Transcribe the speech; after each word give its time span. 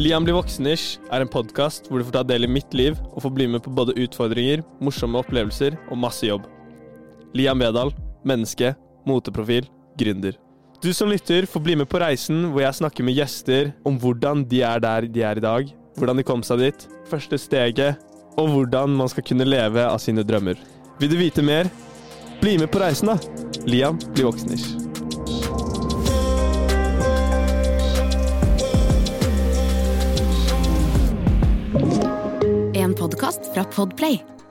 Liam 0.00 0.24
blir 0.24 0.32
voksenish 0.38 0.96
er 1.12 1.20
en 1.20 1.28
podkast 1.28 1.90
hvor 1.90 2.00
du 2.00 2.06
får 2.06 2.14
ta 2.16 2.22
del 2.24 2.46
i 2.46 2.48
mitt 2.50 2.72
liv 2.72 2.96
og 3.10 3.26
får 3.26 3.32
bli 3.36 3.46
med 3.52 3.60
på 3.64 3.72
både 3.76 3.92
utfordringer, 4.00 4.62
morsomme 4.80 5.20
opplevelser 5.20 5.76
og 5.90 6.00
masse 6.00 6.24
jobb. 6.24 6.46
Liam 7.36 7.60
Vedal, 7.60 7.92
menneske, 8.24 8.72
moteprofil, 9.08 9.68
gründer. 10.00 10.38
Du 10.82 10.90
som 10.96 11.12
lytter 11.12 11.44
får 11.46 11.64
bli 11.66 11.76
med 11.76 11.90
på 11.92 12.00
reisen 12.00 12.48
hvor 12.48 12.64
jeg 12.64 12.80
snakker 12.80 13.04
med 13.04 13.18
gjester 13.20 13.74
om 13.88 14.00
hvordan 14.00 14.46
de 14.48 14.62
er 14.64 14.80
der 14.82 15.06
de 15.12 15.26
er 15.28 15.38
i 15.38 15.44
dag, 15.44 15.74
hvordan 16.00 16.18
de 16.18 16.26
kom 16.26 16.44
seg 16.46 16.64
dit, 16.64 16.86
første 17.12 17.38
steget, 17.38 18.00
og 18.40 18.48
hvordan 18.48 18.96
man 18.96 19.12
skal 19.12 19.26
kunne 19.28 19.44
leve 19.44 19.84
av 19.84 20.00
sine 20.00 20.24
drømmer. 20.24 20.56
Vil 21.02 21.12
du 21.12 21.18
vite 21.20 21.44
mer? 21.44 21.68
Bli 22.40 22.56
med 22.58 22.72
på 22.72 22.80
reisen, 22.80 23.12
da! 23.12 23.20
Liam 23.68 24.00
blir 24.14 24.32
voksenish. 24.32 24.81
Podkast 33.02 33.40
fra 33.54 33.64
Podplay. 33.64 34.41